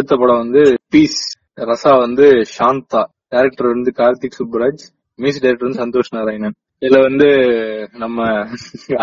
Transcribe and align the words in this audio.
அடுத்த 0.00 0.16
படம் 0.20 0.42
வந்து 0.44 0.62
பீஸ் 0.92 1.22
ரசா 1.70 1.90
வந்து 2.04 2.26
சாந்தா. 2.56 3.02
டைரக்டர் 3.32 3.72
வந்து 3.74 3.90
கார்த்திக் 3.96 4.36
சுப்புராஜ். 4.38 4.82
மியூசிக் 5.18 5.42
டைரக்டர் 5.44 5.68
வந்து 5.68 5.82
சந்தோஷ் 5.84 6.14
நாராயணன். 6.16 6.54
இதுல 6.84 6.98
வந்து 7.06 7.26
நம்ம 8.02 8.18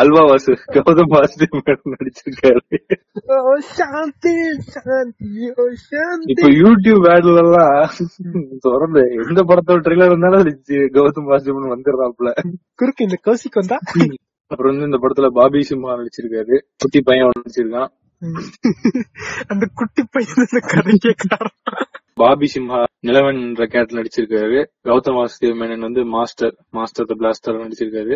அல்வா 0.01 0.21
வாசு 0.29 0.51
கௌதம் 0.75 1.11
வாசுதேவ் 1.15 1.59
நடிச்சிருக்காரு. 1.93 2.79
ஓ 3.35 3.53
சாந்தி 3.75 4.33
இப்ப 6.33 6.49
யூடியூப் 6.61 7.05
ஆட்ல 7.13 7.35
எல்லாம் 7.43 7.93
தொடர்ந்து 8.67 9.03
எந்த 9.27 9.43
படத்தோட 9.51 9.83
ட்ரெய்லர் 9.87 10.11
இருந்தாலும் 10.11 10.49
கௌதம் 10.97 11.29
வாசுதேவன் 11.33 11.71
வந்துடுறாப்ல 11.75 12.33
குறுக்கு 12.75 13.07
இந்த 13.09 13.19
கௌசிக் 13.27 13.59
வந்தா? 13.61 13.79
அப்புறம் 14.51 14.71
வந்து 14.71 14.89
இந்த 14.89 14.99
படத்துல 15.03 15.29
பாபி 15.39 15.61
சிம்ஹா 15.69 15.95
நடிச்சிருக்காரு. 16.01 16.57
குட்டி 16.81 16.99
பையன் 17.07 17.37
நடிச்சிருக்கான். 17.37 17.89
அந்த 19.47 19.65
குட்டி 19.73 20.03
பையன் 20.11 20.33
இந்த 20.37 20.59
கதைக்கே 20.67 21.11
காரணம். 21.23 21.87
பாபி 22.13 22.47
சிம்ஹா 22.53 22.79
நிலவன் 23.07 23.39
என்ற 23.41 23.65
கேரக்டர் 23.65 23.99
நடிச்சிருக்காரு. 23.99 24.59
கௌதம் 24.83 25.17
வாசுதேவ் 25.17 25.59
மேனன் 25.59 25.85
வந்து 25.87 26.05
மாஸ்டர் 26.05 26.55
மாஸ்டர் 26.69 27.05
த 27.05 27.15
பிளாஸ்டர் 27.19 27.59
நடிச்சிருக்காரு. 27.63 28.15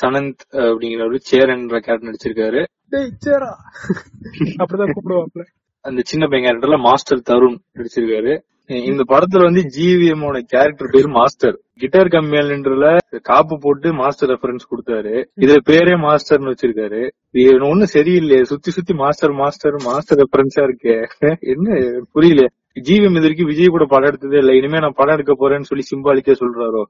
சனந்த் 0.00 0.42
அப்படிங்கிறவரு 0.52 1.18
சேரன் 1.30 1.60
என்ற 1.60 1.80
கேரக்டர் 1.80 2.10
நடிச்சிருக்காரு. 2.10 2.64
சேரா. 3.18 3.52
அப்படிதான் 4.58 4.94
கூப்பிடுவாப்ல 4.94 5.44
அந்த 5.80 6.00
சின்ன 6.04 6.26
பையன் 6.26 6.48
கேரக்டர்ல 6.48 6.78
மாஸ்டர் 6.78 7.26
தருண் 7.30 7.58
நடிச்சிருக்காரு. 7.76 8.34
இந்த 8.90 9.02
படத்துல 9.08 9.42
வந்து 9.42 9.62
ஜிவிஎம் 9.76 10.42
கேரக்டர் 10.52 10.90
பேரு 10.90 11.08
மாஸ்டர். 11.08 11.56
கிட்டார் 11.82 12.10
கம்மியாலன்றல 12.14 12.86
காப்பு 13.22 13.54
போட்டு 13.60 13.88
மாஸ்டர் 13.92 14.28
ரெஃபரன்ஸ் 14.28 14.66
கொடுத்தாரு. 14.72 15.14
இதுல 15.40 15.56
பேரே 15.70 15.94
மாஸ்டர்னு 16.04 16.50
வச்சிருக்காரு. 16.50 17.00
இது 17.40 17.52
ஒண்ணும் 17.68 17.92
சரியில்லையே. 17.94 18.42
சுத்தி 18.50 18.70
சுத்தி 18.70 18.94
மாஸ்டர் 18.94 19.32
மாஸ்டர் 19.32 19.78
மாஸ்டர் 19.84 20.20
ரெஃபரன்ஸா 20.20 20.62
இருக்கே. 20.68 20.96
என்ன? 21.54 21.68
புரியல 22.12 22.42
ஜிவிஎம் 22.86 23.10
இது 23.10 23.24
வரைக்கும் 23.24 23.46
விஜய் 23.46 23.72
கூட 23.74 23.84
படம் 23.88 24.10
எடுத்ததே 24.10 24.38
இல்ல. 24.42 24.52
இனிமே 24.52 24.78
நான் 24.78 24.98
படம் 25.00 25.16
எடுக்க 25.16 25.32
போறேன்னு 25.40 25.70
சொல்லி 25.70 25.84
சிம்பாலிக்கா 25.90 26.34
சொல்றாரோ? 26.42 26.82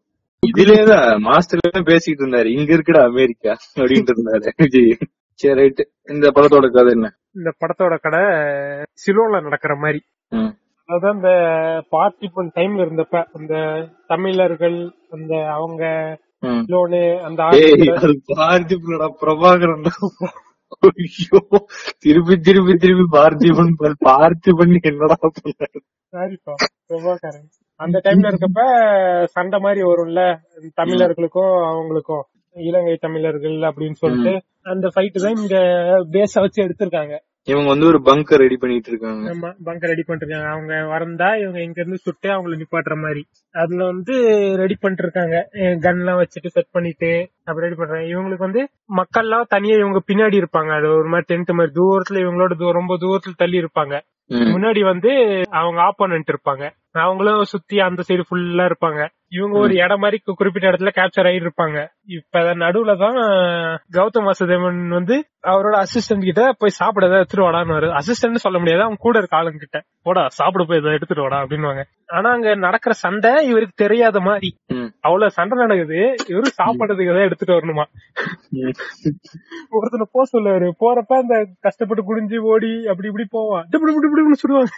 இதுலயேதான் 0.46 1.18
மாஸ்டர் 1.28 1.88
பேசிட்டு 1.90 2.22
இருந்தாரு. 2.22 2.48
இங்க 2.58 2.70
இருக்குடா 2.76 3.02
அமெரிக்கா 3.10 3.52
அப்படின்ட்டு 3.76 4.14
இருந்தாரு 4.14 4.48
விஜய். 4.56 4.96
சரி 5.40 5.54
ரைட் 5.60 5.82
இந்த 6.14 6.26
படத்தோட 6.36 6.66
கதை 6.76 6.92
என்ன? 6.92 7.08
இந்த 7.34 7.50
படத்தோட 7.60 7.94
கடை 8.06 8.24
சிலோல 9.04 9.42
நடக்கிற 9.48 9.74
மாதிரி. 9.76 10.00
அதான் 10.88 11.16
இந்த 11.18 11.32
பார்ட்டிபன் 11.94 12.50
டைம்ல 12.58 12.84
இருந்தப்ப 12.86 13.22
அந்த 13.36 13.54
தமிழர்கள் 14.06 14.78
அந்த 15.16 15.34
அவங்க. 15.56 15.84
லோனு 16.72 17.00
அந்த 17.26 17.40
பார்த்திபனடா 18.30 19.06
பிரபாகரன் 19.20 19.84
ஐயோ 20.90 21.40
திருப்பி 22.04 22.34
திருப்பி 22.46 22.74
திருப்பி 22.84 23.04
பார்த்திபன் 23.16 23.74
பாரு. 23.80 23.94
பார்த்திபன் 24.08 24.72
என்னடா 24.90 25.16
சாரிப்பா 26.12 26.54
பிரபாகரன். 26.90 27.46
அந்த 27.80 27.96
டைம்ல 28.04 28.30
இருக்கப்ப 28.30 28.62
சண்டை 29.36 29.58
மாதிரி 29.64 29.82
வரும்ல 29.90 30.22
தமிழர்களுக்கும் 30.80 31.54
அவங்களுக்கும். 31.70 32.24
இலங்கை 32.56 32.96
தமிழர்கள் 33.06 33.58
அப்படின்னு 33.68 33.98
சொல்லிட்டு 34.02 34.32
அந்த 34.72 34.86
ஃபைட் 34.94 35.22
தான் 35.24 35.38
இங்க 35.42 35.56
பேஸ 36.14 36.32
வச்சு 36.44 36.60
எடுத்திருக்காங்க. 36.64 37.14
இவங்க 37.48 37.68
வந்து 37.68 37.86
ஒரு 37.86 37.98
பங்கர் 38.08 38.40
ரெடி 38.42 38.56
பண்ணிட்டு 38.56 38.90
இருக்காங்க 38.90 39.30
ஆமா 39.30 39.48
பங்கர் 39.66 39.90
ரெடி 39.92 40.04
பண்ணிருக்காங்க 40.08 40.48
அவங்க 40.50 40.74
வரந்தா 40.92 41.28
இவங்க 41.40 41.58
இங்க 41.62 41.78
இருந்து 41.80 41.98
சுட்டு 41.98 42.28
அவங்கள 42.28 42.58
நிப்பாட்டுற 42.60 42.94
மாதிரி. 42.96 43.22
அதுல 43.54 43.84
வந்து 43.84 44.14
ரெடி 44.56 44.76
பண்ணிட்டு 44.80 45.04
இருக்காங்க 45.06 45.36
கன் 45.86 45.98
எல்லாம் 45.98 46.20
வச்சுட்டு 46.20 46.52
செட் 46.52 46.70
பண்ணிட்டு 46.70 47.10
அப்படி 47.44 47.64
ரெடி 47.66 47.74
பண்றாங்க. 47.74 48.06
இவங்களுக்கு 48.14 48.46
வந்து 48.48 48.62
மக்கள் 49.00 49.24
எல்லாம் 49.24 49.46
தனியா 49.48 49.76
இவங்க 49.76 50.02
பின்னாடி 50.10 50.38
இருப்பாங்க. 50.42 50.70
அது 50.78 50.88
ஒரு 51.00 51.08
மாதிரி 51.08 51.28
டென்ட் 51.32 51.52
மாதிரி. 51.52 51.74
தூரத்துல 51.80 52.22
இவங்களோட 52.24 52.72
ரொம்ப 52.72 52.96
தூரத்துல 53.04 53.34
தள்ளி 53.36 53.58
இருப்பாங்க. 53.64 53.94
முன்னாடி 54.52 54.80
வந்து 54.84 55.10
அவங்க 55.60 55.80
ஆப்போனன்ட் 55.88 56.32
இருப்பாங்க. 56.32 56.64
அவங்களும் 57.04 57.42
சுத்தி 57.44 57.76
அந்த 57.80 58.02
சைடு 58.08 58.24
ஃபுல்லா 58.28 58.64
இருப்பாங்க. 58.70 59.00
இவங்க 59.32 59.58
ஒரு 59.58 59.74
இடம் 59.74 59.98
மாதிரி 59.98 60.22
குறிப்பிட்ட 60.36 60.70
இடத்துல 60.70 60.90
கேப்சர் 60.94 61.26
ஆகி 61.26 61.40
இருப்பாங்க 61.40 61.78
இப்ப 62.08 62.40
நடுவுல 62.54 62.98
தான் 62.98 63.18
கௌதம் 63.92 64.26
வாசுதேவன் 64.26 64.88
வந்து 64.88 65.16
அவரோட 65.44 65.76
அசிஸ்டன்ட் 65.82 66.24
கிட்ட 66.24 66.52
போய் 66.58 66.70
சாப்பிட 66.70 67.06
ஏதாவது 67.06 67.20
எடுத்துட்டு 67.20 67.46
வாடான்னு 67.46 68.00
அசிஸ்டன்ட் 68.00 68.44
சொல்ல 68.44 68.58
முடியாது 68.58 68.82
அவங்க 68.82 69.00
கூட 69.00 69.18
இருக்க 69.18 69.36
ஆளுங்க 69.36 69.56
கிட்ட. 69.56 69.78
போடா 70.02 70.28
சாப்பிட 70.28 70.64
போய் 70.64 70.78
இதை 70.78 70.92
எடுத்துட்டு 70.92 71.22
வாடா 71.22 71.38
அப்படின்னுவாங்க. 71.42 71.82
ஆனா 72.06 72.30
அங்க 72.30 72.54
நடக்கிற 72.54 72.92
சண்டை 72.94 73.46
இவருக்கு 73.46 73.84
தெரியாத 73.84 74.20
மாதிரி. 74.20 74.50
அவ்வளவு 75.00 75.30
சண்டை 75.30 75.58
நடக்குது. 75.58 76.00
இவரு 76.28 76.48
சாப்பிடுறதுக்கு 76.58 77.12
ஏதாவது 77.12 77.28
எடுத்துட்டு 77.28 77.56
வரணுமா? 77.58 77.84
ம். 78.50 78.74
ஒருத்தனை 79.70 80.06
போக 80.12 80.24
சொல்லுவாரு. 80.32 80.70
போறப்ப 80.80 81.20
அந்த 81.20 81.46
கஷ்டப்பட்டு 81.60 82.04
குடிஞ்சு 82.04 82.38
ஓடி 82.38 82.86
அப்படி 82.86 83.08
இப்படி 83.08 83.26
போவான். 83.30 83.66
இப்படி 83.72 83.92
இப்படி 83.92 84.22
இப்படி 84.22 84.40
சுடுவாங்க. 84.44 84.74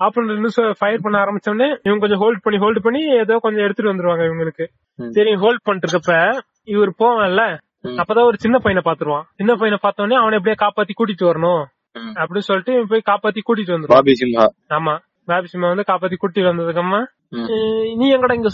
அப்புறம் 0.00 0.28
இன்னும் 0.28 0.74
ஃபயர் 0.78 1.00
பண்ண 1.00 1.18
ஆரம்பிச்ச 1.18 1.50
உடனே 1.50 1.78
இவங்க 1.82 1.98
கொஞ்சம் 1.98 2.18
ஹோல்ட் 2.18 2.42
பண்ணி 2.42 2.60
ஹோல்ட் 2.60 2.82
பண்ணி 2.82 3.12
ஏதோ 3.16 3.38
கொஞ்சம் 3.40 3.62
எடுத்துட்டு 3.62 3.92
வந்துருவாங்க 3.92 4.20
இவங்களுக்கு. 4.20 4.66
சரி 5.10 5.34
ஹோல்ட் 5.34 5.62
பண்ணிட்டு 5.62 5.88
இருக்கப்ப 5.88 6.38
இவர் 6.64 6.92
போவான்ல. 6.98 7.58
அப்பதான் 7.84 8.24
ஒரு 8.24 8.36
சின்ன 8.38 8.58
பையனை 8.58 8.92
பாத்துருவான் 8.92 9.22
சின்ன 9.34 9.52
பையனை 9.52 9.78
பார்த்த 9.80 10.02
உடனே 10.02 10.20
அவனை 10.20 10.38
எப்படியே 10.38 10.54
காப்பாத்தி 10.60 10.90
கூட்டிட்டு 10.98 11.26
வரணும். 11.26 11.64
அப்படின்னு 12.14 12.38
சொல்லிட்டு 12.38 12.72
இவன் 12.72 12.86
போய் 12.88 13.02
காப்பாத்தி 13.06 13.36
கூட்டிட்டு 13.36 13.72
வந்துருவான். 13.72 13.94
ஆமா. 14.68 14.98
பாபி 15.24 15.46
சிம்மா 15.52 15.74
வந்து 15.74 15.92
காப்பாத்தி 15.92 16.14
கூட்டிட்டு 16.22 16.48
வந்ததுக்கு 16.48 16.78
அம்மா 16.78 16.98
ம். 17.28 17.46
"ஏய், 17.50 17.94
நீ 17.94 18.14
எங்கடா 18.14 18.32
இங்க 18.32 18.48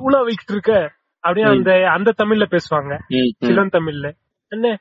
உலா 0.00 0.22
வைக்கிட்டு 0.22 0.52
இருக்க? 0.52 0.92
அப்படின்னு 1.22 1.48
அந்த 1.50 1.86
அந்த 1.90 2.12
தமிழ்ல 2.22 2.56
பேசுவாங்க. 2.56 2.98
சிலன் 3.38 3.68
தமிழ்ல 3.72 4.10
என்ன 4.48 4.78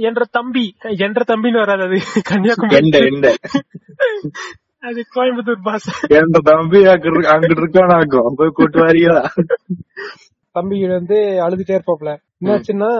என்ற 0.00 0.24
தம்பி 0.30 0.76
என்ற 0.80 1.34
தம்பின்னு 1.34 1.64
வராது 1.64 1.82
அது. 1.82 1.98
கன்னியாகுமரி. 2.22 2.88
அது 4.86 5.00
கோயம்புத்தூர் 5.14 5.62
பாஷை 5.62 5.92
எந்த 6.18 6.38
தம்பி 6.44 6.80
அங்கிட்டு 6.84 7.62
இருக்கானாக்கும். 7.62 8.32
போய் 8.36 8.54
கூட்டு 8.54 8.78
வாரியா? 8.78 9.16
தம்பி 10.50 10.78
வந்து 10.88 11.18
அழுதுட்டே 11.46 11.74
இருப்பாப்ல 11.76 12.10
என்னாச்சுன்னா 12.44 12.90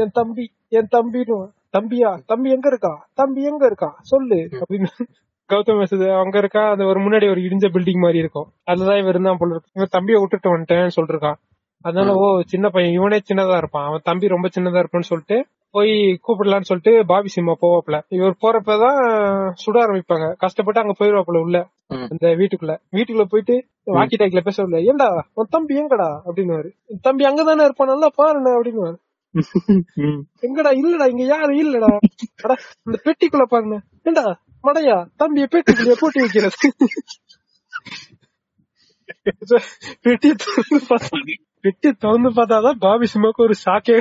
என் 0.00 0.12
தம்பி 0.12 0.44
என் 0.68 0.88
தம்பின்னு 0.96 1.38
தம்பியா? 1.76 2.10
தம்பி 2.26 2.48
எங்க 2.50 2.66
இருக்கா? 2.72 2.92
தம்பி 3.14 3.42
எங்க 3.42 3.64
இருக்கா? 3.66 3.90
சொல்லு. 4.02 4.38
அப்படின்னு 4.60 4.90
கௌதம் 5.50 5.78
வசது 5.78 6.06
அங்க 6.14 6.38
இருக்கா? 6.38 6.62
அது 6.70 6.82
ஒரு 6.86 7.00
முன்னாடி 7.00 7.26
ஒரு 7.30 7.40
இடிஞ்ச 7.40 7.66
பில்டிங் 7.74 8.00
மாதிரி 8.00 8.18
இருக்கும். 8.18 8.48
அதுலதான் 8.66 8.98
இவன் 8.98 9.12
இருந்தான் 9.14 9.36
போல 9.38 9.50
இருக்கு. 9.50 9.72
இவன் 9.74 9.92
தம்பியை 9.96 10.20
விட்டுட்டு 10.20 10.48
வந்துட்டேன்னு 10.50 10.96
சொல்லிருக்கான். 10.98 11.38
அதனால 11.82 12.12
ஓ 12.14 12.40
சின்ன 12.44 12.68
பையன். 12.68 12.92
இவனே 12.92 13.18
சின்னதா 13.28 13.56
இருப்பான். 13.56 13.86
அவன் 13.86 14.04
தம்பி 14.04 14.28
ரொம்ப 14.34 14.48
சின்னதா 14.56 14.80
இருப்பான்னு 14.82 15.10
சொல்லிட்டு 15.10 15.38
போய் 15.74 15.92
கூப்பிடலான்னு 16.24 16.68
சொல்லிட்டு 16.68 16.92
பாபி 17.06 17.30
சிம்மா 17.36 17.54
போவாப்ல 17.62 17.96
இவர் 18.08 18.40
போறப்பதான் 18.42 18.98
சுட 19.62 19.76
ஆரம்பிப்பாங்க. 19.84 20.26
கஷ்டப்பட்டு 20.36 20.82
அங்க 20.82 20.94
போயிருவாப்ல 20.98 21.40
உள்ள. 21.44 21.58
அந்த 22.10 22.26
வீட்டுக்குள்ள. 22.40 22.74
வீட்டுக்குள்ள 22.92 23.24
போயிட்டு 23.24 23.54
வாக்கி 23.94 24.16
டாக்கில 24.20 24.42
பேசல 24.46 24.80
ஏண்டா 24.90 25.08
உன் 25.34 25.50
தம்பி 25.50 25.74
எங்கடா? 25.80 26.08
அப்படின்னு 26.26 26.58
தம்பி 27.00 27.24
அங்கதானே 27.24 27.66
இருப்பான் 27.68 27.92
நல்லா 27.92 28.10
பாருண்ண 28.18 28.54
அப்படின்னு. 28.56 28.92
எங்கடா 30.46 30.70
இல்லடா 30.80 31.06
இங்க 31.12 31.24
யாரும் 31.24 31.60
இல்லடா. 31.64 31.90
அடா 32.44 32.56
இந்த 32.86 32.98
பெட்டிக்குள்ள 33.06 33.46
பாருங்க 33.48 33.78
ஏண்டா 34.02 34.24
மடையா 34.64 34.98
தம்பிய 35.18 35.46
பெட்டிக்குள்ளே 35.54 35.96
போட்டு 36.00 36.20
வைக்கிறது. 36.20 36.68
பெட்டி 40.04 40.30
திறந்து 40.34 40.78
பெட்டி 41.64 41.90
திறந்து 41.92 42.30
பார்த்தாதான் 42.38 42.78
பாபி 42.78 43.06
சிம்மாக்கு 43.12 43.44
ஒரு 43.46 43.54
ஷாக்கே 43.64 43.96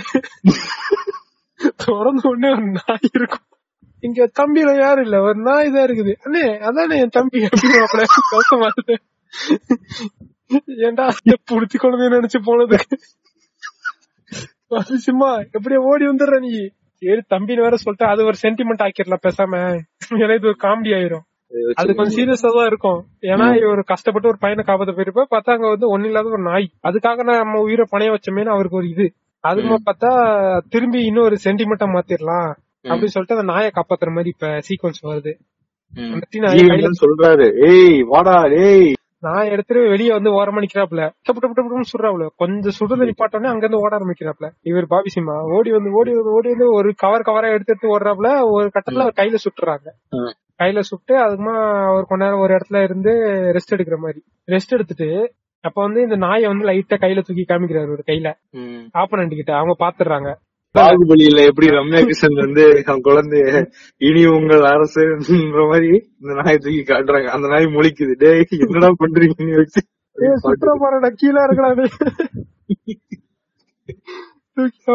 திறந்த 1.83 2.23
உடனே 2.29 2.49
ஒரு 2.49 2.65
நாய் 2.71 3.09
இருக்கும். 3.13 3.45
இங்க 4.03 4.29
தம்பியில 4.39 4.71
யாரும் 4.77 5.05
இல்ல. 5.05 5.17
ஒரு 5.21 5.37
நாய் 5.39 5.71
தான் 5.71 5.85
இருக்குது. 5.87 6.13
அண்ணே 6.25 6.45
அதானே 6.59 6.95
என் 6.99 7.09
தம்பி 7.09 7.41
அப்படின்னு 7.43 8.07
கோசமா 8.31 8.69
ஏண்டா 10.87 11.05
புடிச்சு 11.51 11.77
குழந்தைய 11.77 12.09
நினைச்சு 12.09 12.39
போனது? 12.45 12.77
சும்மா 14.71 14.81
சிம்மா 15.05 15.29
ஓடி 15.85 16.05
வந்துடுற 16.07 16.39
நீ. 16.39 16.51
சரி 17.01 17.21
தம்பின்னு 17.29 17.61
வேற 17.61 17.75
சொல்லிட்டு 17.75 18.05
அது 18.05 18.25
ஒரு 18.25 18.37
சென்டிமெண்ட் 18.43 18.83
ஆக்கிடலாம் 18.85 19.25
பேசாம. 19.27 19.53
ஏன்னா 20.17 20.35
இது 20.35 20.47
ஒரு 20.47 20.59
காமெடி 20.63 20.91
ஆயிரும். 20.93 21.25
அது 21.75 21.95
கொஞ்சம் 21.95 22.17
சீரியஸா 22.19 22.49
தான் 22.53 22.65
இருக்கும். 22.65 22.99
ஏன்னா 23.21 23.47
ஒரு 23.69 23.83
கஷ்டப்பட்டு 23.83 24.27
ஒரு 24.27 24.37
பையனை 24.37 24.63
காப்பாத்த 24.67 24.93
போயிருப்ப 24.95 25.25
பார்த்தா 25.31 25.51
அங்க 25.51 25.67
வந்து 25.67 25.97
ஒண்ணு 25.97 26.05
இல்லாத 26.05 26.29
ஒரு 26.29 26.43
நாய். 26.43 26.67
அதுக்காக 26.83 27.23
நம்ம 27.23 27.59
உயிரை 27.59 27.85
பணைய 27.91 28.11
வச்சோமேனு 28.11 28.53
அவருக்கு 28.55 28.77
ஒரு 28.77 28.89
இது. 28.89 29.07
அதுக்கு 29.43 29.77
பார்த்தா 29.85 30.11
திரும்பி 30.69 30.99
இன்னொரு 31.03 31.37
சென்டிமெண்டா 31.43 31.87
மாத்திரலாம். 31.93 32.51
அப்படின்னு 32.85 33.13
சொல்லிட்டு 33.13 33.37
அந்த 33.37 33.47
நாயை 33.51 33.71
காப்பாத்துற 33.71 34.09
மாதிரி 34.09 34.29
இப்ப 34.29 34.47
சீக்வன்ஸ் 34.67 35.01
வருது. 35.03 35.31
சொல்றாரு. 37.01 37.45
ஏய் 37.69 38.01
வாடா 38.03 38.35
ஏய். 38.63 38.91
நான் 39.19 39.49
எடுத்துட்டு 39.49 39.89
வெளிய 39.89 40.13
வந்து 40.13 40.29
ஓரமா 40.29 40.61
நிக்கிறாப்ல 40.63 41.01
டப்பு 41.25 41.41
டப்பு 41.41 41.57
டப்புன்னு 41.57 41.89
சுடுறாப்ல 41.91 42.25
கொஞ்சம் 42.35 42.75
சுடுறது 42.79 43.07
நிப்பாட்டோன்னே 43.09 43.45
அங்க 43.45 43.63
இருந்து 43.65 43.79
ஓட 43.79 43.93
ஆரம்பிக்கிறாப்ல 43.97 44.47
இவர் 44.61 44.87
பாபி 44.87 45.09
சிம்மா. 45.15 45.35
ஓடி 45.49 45.71
வந்து 45.71 45.91
ஓடி 45.91 46.11
வந்து 46.11 46.31
ஓடி 46.31 46.49
வந்து 46.49 46.67
ஒரு 46.73 46.93
கவர் 46.95 47.21
கவரா 47.21 47.51
எடுத்து 47.51 47.73
எடுத்து 47.73 47.93
ஓடுறாப்ல 47.93 48.31
ஒரு 48.51 48.67
கட்டத்துல 48.67 49.05
அவர் 49.05 49.19
கையில 49.21 49.37
சுட்டுறாங்க. 49.45 49.87
கையில 50.59 50.79
சுட்டு 50.81 51.13
அதுக்குமா 51.19 51.55
அவர் 51.87 52.05
கொஞ்ச 52.05 52.23
நேரம் 52.25 52.39
ஒரு 52.39 52.53
இடத்துல 52.53 52.83
இருந்து 52.83 53.13
ரெஸ்ட் 53.55 53.75
எடுக்கிற 53.75 53.97
மாதிரி. 53.97 54.19
ரெஸ்ட் 54.47 54.75
எடுத்துட்டு 54.77 55.09
அப்ப 55.63 55.77
வந்து 55.81 55.99
இந்த 56.01 56.17
நாயை 56.23 56.45
வந்து 56.47 56.65
லைட்டா 56.65 56.95
கையில 57.03 57.21
தூக்கி 57.23 57.45
காமிக்கிறாரு 57.47 57.93
ஒரு 57.95 58.03
கையில. 58.07 58.29
ஆப்பனண்ட் 59.01 59.39
கிட்ட 59.39 59.53
அவங்க 59.55 59.75
பாத்துறாங்க 59.79 60.31
பாகுபலியில 60.75 61.41
எப்படி 61.49 61.67
ரம்யா 61.69 61.99
கிருஷ்ணன் 62.01 62.43
வந்து 62.43 62.63
அவன் 62.85 63.03
குழந்தைய 63.03 63.49
இனி 64.01 64.21
உங்கள் 64.27 64.63
அரசுன்ற 64.69 65.63
மாதிரி 65.71 65.89
இந்த 66.21 66.31
நாயை 66.39 66.57
தூக்கி 66.57 66.83
காட்டுறாங்க. 66.83 67.27
அந்த 67.35 67.47
நாய் 67.47 67.67
முழிக்குது. 67.75 68.13
டேய் 68.15 68.43
என்னடா 68.65 68.89
பண்றீங்கன்னு 69.03 69.59
வச்சு. 69.61 69.81
சுற்றுலா 70.43 70.73
போறடா 70.81 71.09
கீழே 71.21 71.43
இருக்கடா 71.45 71.69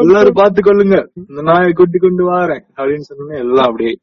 எல்லாரும் 0.00 0.36
பாத்து 0.38 0.60
கொள்ளுங்க 0.62 0.96
இந்த 1.20 1.40
நாயை 1.48 1.70
கூட்டி 1.78 1.98
கொண்டு 2.02 2.24
வாரேன். 2.28 2.62
அப்படின்னு 2.78 3.06
சொன்னோன்னே 3.08 3.38
எல்லாம் 3.44 3.68
அப்படியே 3.70 3.94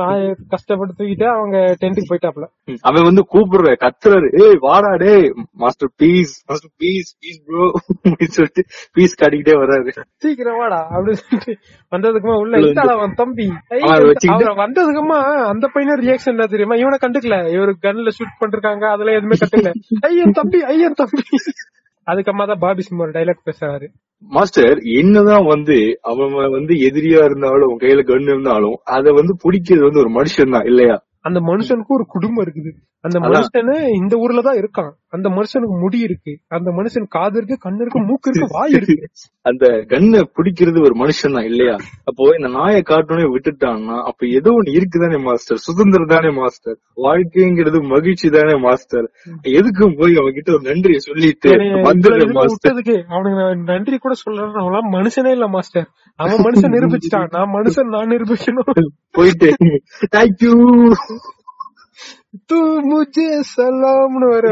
நான் 0.00 0.20
கஷ்டப்பட்டு 0.52 0.92
தூக்கிட்டு 0.98 1.26
அவங்க 1.34 1.56
டென்ட்டுக்கு 1.80 2.10
போயிட்டாப்ல 2.10 2.46
அவன் 2.80 3.06
வந்து 3.08 3.22
கூப்பிடுற 3.32 3.70
கத்துறாரு. 3.84 4.28
ஏய் 4.44 4.58
வாடா 4.66 4.90
டேய் 5.02 5.26
master 5.62 5.92
piece 6.02 6.34
master 6.50 6.72
piece 6.82 7.10
piece 7.20 7.40
bro 7.46 7.64
அப்படின்னு 7.86 8.36
சொல்லிட்டு 8.38 8.64
பீஸ் 8.96 9.18
காட்டிக்கிட்டே 9.22 9.56
வர்றாரு. 9.62 9.92
சீக்கிரம் 10.24 10.60
வாடா 10.62 10.80
அப்படின்னு 10.94 11.20
சொல்லிட்டு 11.22 11.54
வந்ததுக்குமா 11.92 12.36
உள்ள 12.44 12.62
இந்தாடா 12.66 12.94
அவன் 12.98 13.18
தம்பி? 13.22 13.48
வந்ததுக்குமா? 14.64 15.18
அந்த 15.52 15.66
பையனும் 15.74 16.02
ரியாக்ஷன் 16.04 16.34
என்ன 16.34 16.46
தெரியுமா? 16.54 16.78
இவனை 16.82 16.98
கண்டுக்கல. 17.04 17.38
இவரு 17.56 17.74
கன்ல 17.86 18.12
ஷூட் 18.18 18.38
பண்ணிருக்காங்க 18.42 18.86
அதெல்லாம் 18.94 19.18
எதுவுமே 19.18 19.38
கண்டுக்கல. 19.42 19.72
ஐயன் 20.10 20.38
தம்பி 20.40 20.60
ஐயன் 20.72 20.98
தம்பி. 21.02 21.24
அதுக்கம்மா 22.06 22.44
தான் 22.50 22.62
பாபி 22.62 22.82
சிம் 22.86 23.02
ஒரு 23.04 23.12
டைலாக் 23.16 23.46
பேசுறாரு. 23.48 23.86
மாஸ்டர் 24.30 24.78
என்னதான் 24.98 25.44
வந்து 25.44 25.76
அவன் 26.02 26.34
வந்து 26.52 26.74
எதிரியா 26.88 27.20
இருந்தாலும் 27.24 27.66
அவன் 27.66 27.82
கையில 27.82 28.02
கன் 28.02 28.22
இருந்தாலும் 28.22 28.76
அத 28.84 29.12
வந்து 29.12 29.36
பிடிக்கிறது 29.44 29.80
வந்து 29.80 30.00
ஒரு 30.00 30.10
மனுஷன் 30.10 30.50
தான் 30.50 30.64
இல்லையா? 30.64 30.96
அந்த 31.20 31.40
மனுஷனுக்கு 31.40 31.92
ஒரு 31.92 32.04
குடும்பம் 32.08 32.44
இருக்குது. 32.44 32.70
அந்த. 33.04 33.18
மனுஷனு 33.24 33.76
இந்த 33.92 34.14
ஊர்ல 34.16 34.40
தான் 34.40 34.58
இருக்கான். 34.58 34.90
அந்த 35.10 35.28
மனுஷனுக்கு 35.28 35.76
முடி 35.80 35.98
இருக்கு. 35.98 36.32
அந்த 36.48 36.68
மனுஷன் 36.70 37.06
காது 37.08 37.36
இருக்கு 37.36 37.56
கண்ணு 37.64 37.82
இருக்கு 37.82 38.00
மூக்கு 38.00 38.28
இருக்கு 38.30 38.54
வாய் 38.54 38.74
இருக்கு. 38.78 38.96
அந்த 39.44 39.64
கண்ணை 39.90 40.20
பிடிக்கிறது 40.36 40.78
ஒரு 40.80 40.94
மனுஷன் 40.94 41.34
தான் 41.36 41.44
இல்லையா? 41.44 41.74
அப்போ 42.04 42.28
இந்த 42.38 42.48
நாயை 42.48 42.82
காட்டோனே 42.82 43.26
விட்டுட்டான்னா 43.32 43.96
அப்ப 44.10 44.26
ஏதோ 44.38 44.50
ஒண்ணு 44.50 44.76
இருக்குதானே 44.78 45.18
மாஸ்டர்? 45.26 45.60
சுதந்திரம் 45.66 46.12
தானே 46.12 46.30
மாஸ்டர்? 46.38 46.78
வாழ்க்கைங்கிறது 46.98 47.80
மகிழ்ச்சி 47.86 48.28
தானே 48.28 48.54
மாஸ்டர்? 48.66 49.08
எதுக்கும் 49.52 49.96
போய் 49.96 50.14
அவன் 50.16 50.32
கிட்ட 50.32 50.50
ஒரு 50.52 50.64
நன்றியை 50.70 51.00
சொல்லிட்டு 51.00 51.50
விட்டதுக்கு 52.44 52.96
அவனுக்கு 53.10 53.36
நான் 53.40 53.66
நன்றி 53.72 53.98
கூட 53.98 54.14
சொல்றேன் 54.22 54.60
அவன்லாம் 54.62 54.90
மனுஷனே 54.96 55.32
இல்ல 55.32 55.48
மாஸ்டர். 55.48 55.88
அவன் 56.18 56.44
மனுஷன் 56.46 56.74
நிரூபிச்சிட்டான். 56.76 57.28
நான் 57.36 57.54
மனுஷன் 57.58 57.92
நான் 57.96 58.12
நிரூபிக்கணும். 58.14 58.72
போயிட்டு 59.10 59.50
தேங்க்யூ 60.16 60.54
முஜே 62.90 63.26
சலாம்னு 63.52 64.26
வர 64.30 64.46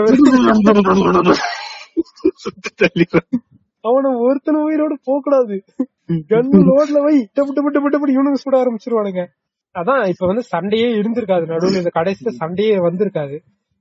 அவன 3.85 4.11
ஒருத்தன 4.25 4.61
உயிரோட 4.65 4.95
போக 5.05 5.21
கூடாது 5.23 5.57
கன் 6.29 6.51
லோட்ல 6.69 6.99
வை 7.03 7.17
டப்பு 7.35 7.53
டப்பு 7.57 7.71
டப்பு 7.73 7.91
டப்பு 7.93 8.11
இவனுக்கு 8.11 8.43
சுட 8.45 8.57
ஆரம்பிச்சிருவானுங்க. 8.63 9.23
அதான் 9.75 10.09
இப்ப 10.09 10.27
வந்து 10.27 10.43
சண்டையே 10.43 10.89
இருந்திருக்காது. 10.93 11.45
நடுவுல 11.47 11.77
இந்த 11.77 11.91
கடைசியில 11.95 12.29
சண்டையே 12.29 12.77
வந்திருக்காது. 12.79 13.37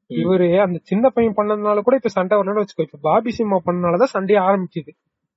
இவரு 0.10 0.62
அந்த 0.62 0.80
சின்ன 0.84 1.10
பையன் 1.10 1.34
பண்ணதுனால 1.38 1.81
கூட 1.81 1.96
இப்ப 1.96 2.10
சண்டை 2.10 2.38
வரணும்னு 2.38 2.63
வச்சுக்கோ. 2.63 2.81
இப்ப 2.81 3.00
பாபி 3.01 3.31
சிம்மா 3.38 3.57
பண்ணனாலதான் 3.66 4.13
சண்டையே 4.16 4.42
ஆரம்பிக்குது 4.42 4.92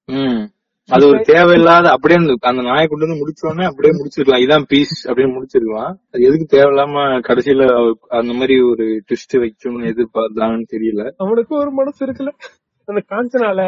ம். 0.06 0.44
அது 0.88 1.06
ஒரு 1.06 1.20
தேவையில்லாத 1.22 1.90
அப்படியே 1.90 2.18
அந்த 2.40 2.62
நாயை 2.62 2.86
கொண்டு 2.86 3.06
வந்து 3.06 3.18
முடிச்சோடனே 3.20 3.64
அப்படியே 3.64 3.92
முடிச்சிருக்கலாம். 3.98 4.42
இதான் 4.44 4.62
பீஸ் 4.68 5.08
அப்படின்னு 5.08 5.34
முடிச்சிருக்கலாம். 5.36 5.92
அது 6.12 6.22
எதுக்கு 6.22 6.46
தேவையில்லாம 6.56 6.94
கடைசியில 7.28 7.66
அந்த 8.08 8.32
மாதிரி 8.32 8.60
ஒரு 8.62 9.02
ட்விஸ்ட் 9.06 9.36
வைக்கணும்னு 9.36 9.90
எதிர்பார்த்தான்னு 9.92 10.66
தெரியல. 10.72 11.04
அவனுக்கு 11.16 11.56
ஒரு 11.56 11.70
மனசு 11.70 12.06
இருக்குல்ல. 12.06 12.32
அந்த 12.88 13.00
காஞ்சனால 13.08 13.60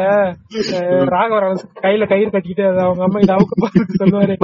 அஹ், 0.77 1.05
ராகவராவன் 1.13 1.61
கையில 1.81 2.07
கயிறு 2.07 2.29
கட்டிக்கிட்டு 2.29 2.69
அதை 2.69 2.83
அவங்க 2.83 3.03
அம்மா 3.03 3.19
கிட்ட 3.19 3.33
அவுக்க 3.33 3.55
பார்த்து 3.57 3.99
சொல்லுவாரு. 3.99 4.35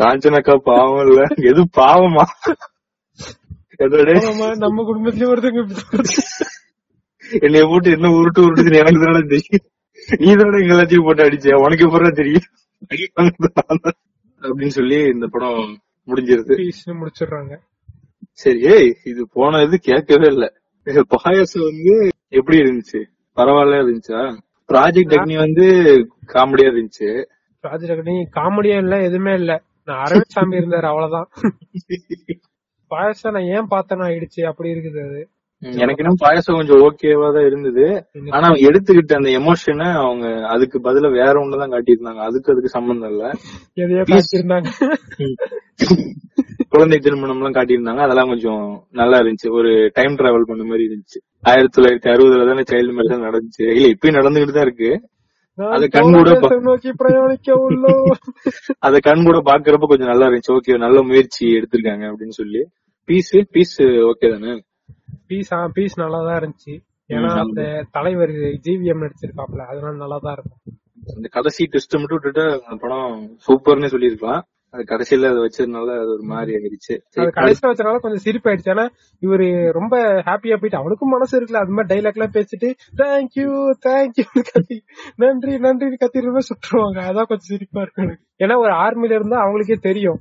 காஞ்சனக்கா 0.00 0.56
பாவம் 0.64 1.06
இல்ல. 1.08 1.22
எது 1.50 1.62
பாவமா? 1.76 2.24
நம்ம 4.58 4.82
குடும்பத்திலயும் 4.82 5.32
ஒருத்தங்க. 5.32 5.62
என்னைய 7.40 7.64
போட்டு 7.66 7.90
என்ன 7.90 8.08
உருட்டு 8.08 8.40
உருட்டுதுன்னு 8.40 8.76
எனக்கு 8.76 9.04
தானே 9.04 9.20
தெரியும். 9.26 9.66
நீ 10.08 10.34
தானே 10.34 10.60
எங்க 10.60 10.74
எல்லாத்தையும் 10.74 11.04
போட்டு 11.04 11.22
அடிச்ச 11.22 11.54
உனக்கு 11.54 11.86
எப்பறம் 11.86 12.14
தெரியும். 12.14 12.42
அப்படின்னு 14.40 14.66
சொல்லி 14.66 15.02
இந்த 15.02 15.26
படம் 15.26 15.78
முடிஞ்சிருது. 16.06 16.70
முடிச்சிடுறாங்க. 16.86 17.58
சரி 18.32 18.60
ஏய் 18.60 18.96
இது 19.04 19.28
போன 19.32 19.62
இது 19.62 19.78
கேட்கவே 19.78 20.26
இல்ல. 20.26 20.52
பாயாசம் 20.86 21.64
வந்து 21.64 22.08
எப்படி 22.28 22.58
இருந்துச்சு? 22.58 23.04
பரவாயில்ல 23.36 23.82
இருந்துச்சா? 23.82 24.38
ப்ராஜெக்ட் 24.68 25.14
அக்னி 25.14 25.36
வந்து 25.36 25.66
காமெடியா 26.26 26.70
இருந்துச்சு. 26.72 27.24
ராஜரகணி 27.62 28.26
காமெடியா 28.36 28.76
இல்ல 28.76 29.02
எதுவுமே 29.02 29.34
இல்ல. 29.34 29.62
நான் 29.84 30.04
அரவிந்த் 30.04 30.28
சாமி 30.28 30.56
இருந்தாரு 30.56 30.82
அவ்வளவுதான். 30.82 31.28
பாயசம் 32.86 33.32
நான் 33.32 33.42
ஏன் 33.42 33.68
பார்த்தேன்னு 33.70 34.06
ஆயிடுச்சு. 34.08 34.44
அப்படி 34.44 34.70
இருக்குது 34.70 35.08
அது. 35.08 35.28
எனக்கு 35.62 35.96
இன்னும் 35.96 36.22
பாயாசம் 36.22 36.56
கொஞ்சம் 36.56 36.80
ஓகேவா 36.80 37.32
தான் 37.32 37.46
இருந்தது. 37.46 38.06
ஆனா 38.30 38.48
எடுத்துக்கிட்ட 38.48 39.14
அந்த 39.14 39.30
எமோஷனை 39.30 39.92
அவங்க 39.92 40.46
அதுக்கு 40.46 40.78
பதிலா 40.78 41.12
வேற 41.12 41.40
ஒண்ணுதான் 41.40 41.72
காட்டியிருந்தாங்க. 41.72 42.16
அதுக்கு 42.16 42.52
அதுக்கு 42.52 42.68
சம்பந்தம் 42.68 43.10
இல்ல. 43.10 43.32
குழந்தை 46.68 46.98
திருமணம் 46.98 47.36
எல்லாம் 47.36 47.52
காட்டியிருந்தாங்க. 47.52 47.98
அதெல்லாம் 47.98 48.28
கொஞ்சம் 48.28 48.84
நல்லா 48.90 49.18
இருந்துச்சு. 49.18 49.50
ஒரு 49.50 49.90
டைம் 49.94 50.16
டிராவல் 50.16 50.40
பண்ண 50.40 50.64
மாதிரி 50.64 50.88
இருந்துச்சு. 50.88 51.20
ஆயிரத்தி 51.46 51.76
தொள்ளாயிரத்தி 51.76 52.14
அறுபதுல 52.14 52.48
தானே 52.48 52.62
சைல்டு 52.70 52.92
மேரேஜ் 52.92 53.28
நடந்துச்சு. 53.28 53.74
இல்ல 53.74 53.88
இப்பயும் 53.88 54.18
நடந்துகிட்டு 54.18 54.52
தான் 54.52 54.62
இருக்கு. 54.62 55.00
அது 55.58 55.88
கண் 55.88 56.12
கூட 56.12 56.30
அத 58.78 58.98
கண் 58.98 59.24
கூட 59.24 59.38
பாக்குறப்ப 59.38 59.86
கொஞ்சம் 59.86 60.08
நல்லா 60.08 60.26
இருந்துச்சு. 60.26 60.48
ஓகே 60.48 60.78
நல்ல 60.78 61.02
முயற்சி 61.02 61.46
எடுத்திருக்காங்க 61.46 62.12
அப்படின்னு 62.12 62.28
சொல்லி. 62.28 62.64
பீஸ் 63.04 63.50
பீஸ் 63.50 63.82
ஓகே 63.82 64.30
தானே? 64.30 64.62
பீஸ் 65.32 65.52
பீஸ் 65.76 66.00
நல்லா 66.04 66.20
தான் 66.28 66.40
இருந்துச்சு. 66.40 66.76
ஏன்னா 67.10 67.32
அந்த 67.44 67.62
தலைவர் 67.96 68.34
ஜிவிஎம் 68.66 69.04
நடிச்சிருக்காப்ல 69.04 69.62
அதனால 69.70 69.94
நல்லா 70.04 70.18
தான் 70.26 70.36
இருக்கும். 70.36 70.60
அந்த 71.16 71.28
கடைசி 71.36 71.62
டெஸ்ட் 71.74 72.00
மட்டும் 72.00 72.18
விட்டுட்டு 72.18 72.44
அந்த 72.66 72.78
படம் 72.82 73.14
சூப்பர்னு 73.46 73.92
சொல்லியிருக்கலாம். 73.94 74.42
அது 74.74 74.82
கடைசியில 74.90 75.30
அதை 75.32 75.40
வச்சதுனால 75.44 75.94
அது 76.02 76.10
ஒரு 76.14 76.24
மாதிரி 76.30 76.52
ஆயிடுச்சு. 76.58 76.94
அது 77.16 77.32
கடைசியில 77.38 77.70
வச்சனால 77.70 77.98
கொஞ்சம் 78.04 78.22
சிரிப்பாயிடுச்சு. 78.26 78.70
ஏன்னா 78.74 78.84
இவரு 79.22 79.46
ரொம்ப 79.78 79.94
ஹாப்பியா 80.28 80.56
போயிட்டு 80.60 80.80
அவனுக்கும் 80.80 81.12
மனசு 81.14 81.34
இருக்குல்ல 81.38 81.62
அது 81.64 81.74
மாதிரி 81.76 81.90
டைலாக் 81.92 82.18
எல்லாம் 82.18 82.36
பேசிட்டு 82.36 82.68
தேங்க்யூ 83.02 83.48
தேங்க்யூ 83.86 84.26
கத்தி 84.50 84.78
நன்றி 85.16 85.54
நன்றி 85.66 85.98
கத்திட்டு 86.04 86.44
சுற்றுவாங்க 86.50 87.00
அதான் 87.10 87.28
கொஞ்சம் 87.32 87.50
சிரிப்பா 87.52 87.82
இருக்கு. 87.86 88.06
ஏன்னா 88.44 88.56
ஒரு 88.64 88.72
ஆர்மில 88.84 89.18
இருந்தா 89.18 89.40
அவங்களுக்கே 89.44 89.78
தெரியும். 89.88 90.20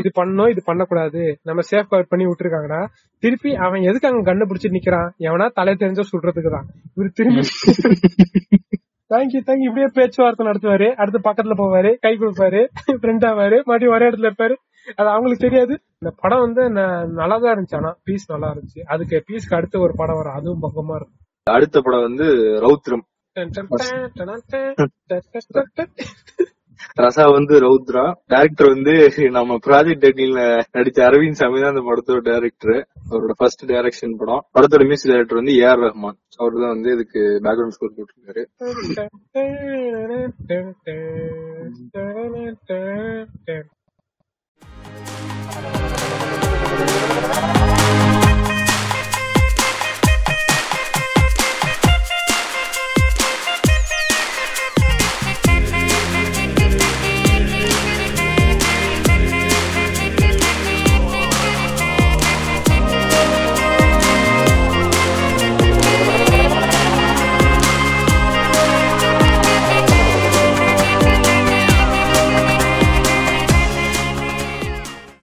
இது 0.00 0.10
பண்ணணும் 0.18 0.50
இது 0.50 0.60
பண்ணக்கூடாது. 0.64 1.22
நம்ம 1.42 1.62
சேஃப் 1.70 1.88
கார்ட் 1.88 2.08
பண்ணி 2.08 2.24
விட்டுருக்காங்கன்னா 2.26 2.80
திருப்பி 3.22 3.50
அவன் 3.56 3.82
எதுக்கு 3.82 4.08
அங்க 4.08 4.22
கண்ணு 4.30 4.48
பிடிச்சிட்டு 4.50 4.78
நிக்கிறான்? 4.78 5.08
எவனா 5.28 5.46
தலை 5.52 5.74
தெரிஞ்ச 5.74 6.02
சுடுறதுக்கு 6.10 6.50
தான் 6.50 6.66
இவரு 6.96 7.10
திரும்பி 7.18 7.42
தேங்க்யூ 9.10 9.40
தேங்க்யூ 9.48 9.66
இப்படியே 9.70 9.88
பேச்சுவார்த்தை 9.96 10.44
நடத்துவாரு. 10.46 10.86
அடுத்து 11.00 11.18
பக்கத்துல 11.26 11.54
போவாரு 11.54 11.90
கை 12.04 12.12
கொடுப்பாரு 12.20 12.60
ஃப்ரெண்ட் 13.00 13.26
ஆவாரு 13.30 13.58
மறுபடியும் 13.68 13.94
ஒரே 13.96 14.06
இடத்துல 14.10 14.30
இருப்பாரு. 14.30 14.54
அது 14.98 15.08
அவங்களுக்கு 15.08 15.44
தெரியாது. 15.46 15.74
இந்த 16.00 16.10
படம் 16.22 16.44
வந்து 16.46 16.62
நல்லா 17.20 17.36
தான் 17.38 17.52
இருந்துச்சு. 17.54 17.76
ஆனா 17.76 17.90
பீஸ் 18.04 18.32
நல்லா 18.32 18.48
இருந்துச்சு. 18.50 18.80
அதுக்கு 18.86 19.22
பீஸ்க்கு 19.28 19.58
அடுத்து 19.58 19.80
ஒரு 19.80 19.94
படம் 19.96 20.16
வரும். 20.16 20.36
அதுவும் 20.38 20.64
பக்கமா 20.66 20.96
இருக்கும். 21.00 21.20
அடுத்த 21.46 21.80
படம் 21.80 22.06
வந்து 22.08 22.26
ரௌத்ரம். 22.66 23.04
ரசா 27.00 27.24
வந்து 27.36 27.54
ரௌத்ரா. 27.66 28.04
டேரக்டர் 28.32 28.68
வந்து 28.74 28.94
நம்ம 29.38 29.58
ப்ராஜெக்ட் 29.66 30.04
டெட்டில 30.04 30.40
நடிச்ச 30.76 30.98
அரவிந்த் 31.08 31.40
சாமி 31.40 31.60
தான் 31.60 31.72
அந்த 31.74 31.84
படத்தோட 31.88 32.20
டேரக்டர் 32.30 32.78
அவரோட 33.10 33.34
ஃபர்ஸ்ட் 33.40 33.64
டைரக்ஷன் 33.72 34.18
படம். 34.22 34.42
படத்தோட 34.58 34.84
மியூசிக் 34.90 35.12
டைரக்டர் 35.12 35.40
வந்து 35.40 35.56
ஏ 35.60 35.64
ஆர் 35.72 35.82
ரஹ்மான் 35.86 36.18
அவர் 36.42 36.60
தான் 36.64 36.74
வந்து 36.76 36.92
இதுக்கு 36.96 37.22
பேக்ரவுண்ட் 37.46 37.76
ஸ்கோர் 37.78 37.96
போட்டிருக்காரு. 37.98 38.44